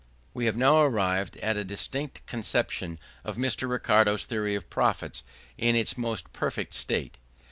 [0.33, 3.69] We have now arrived at a distinct conception of Mr.
[3.69, 5.21] Ricardo's theory of profits
[5.59, 7.19] in its most perfect state.